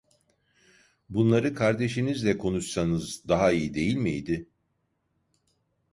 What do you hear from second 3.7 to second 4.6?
değil miydi?